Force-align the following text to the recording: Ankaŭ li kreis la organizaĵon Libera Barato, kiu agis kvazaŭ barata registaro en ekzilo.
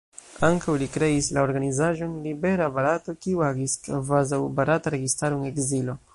Ankaŭ 0.45 0.73
li 0.83 0.85
kreis 0.93 1.27
la 1.37 1.43
organizaĵon 1.47 2.15
Libera 2.23 2.71
Barato, 2.79 3.17
kiu 3.27 3.45
agis 3.51 3.77
kvazaŭ 3.91 4.43
barata 4.61 4.97
registaro 4.99 5.41
en 5.41 5.49
ekzilo. 5.55 5.99